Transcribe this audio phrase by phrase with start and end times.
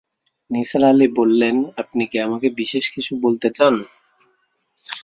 [0.51, 3.75] নিসার আলি বললেন, আপনি কি আমাকে বিশেষ কিছু বলতে চান?